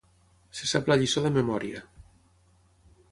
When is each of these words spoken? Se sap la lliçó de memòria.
Se 0.59 0.69
sap 0.69 0.89
la 0.91 0.97
lliçó 1.01 1.23
de 1.27 1.31
memòria. 1.37 1.83